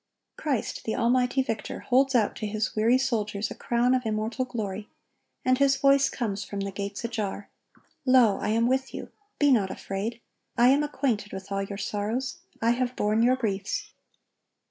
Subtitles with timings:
[0.35, 4.89] Christ, the almighty victor, holds out to His weary soldiers a crown of immortal glory;
[5.45, 7.51] and His voice comes from the gates ajar:
[8.03, 9.11] "Lo, I am with you.
[9.37, 10.19] Be not afraid.
[10.57, 13.91] I am acquainted with all your sorrows; I have borne your griefs.